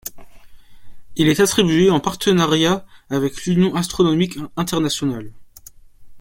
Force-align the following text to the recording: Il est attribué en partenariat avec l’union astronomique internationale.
Il 1.15 1.27
est 1.27 1.41
attribué 1.41 1.91
en 1.91 1.99
partenariat 1.99 2.87
avec 3.11 3.45
l’union 3.45 3.75
astronomique 3.75 4.39
internationale. 4.57 5.31